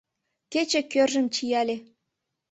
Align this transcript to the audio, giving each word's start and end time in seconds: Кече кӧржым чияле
Кече 0.51 0.81
кӧржым 0.91 1.27
чияле 1.33 1.75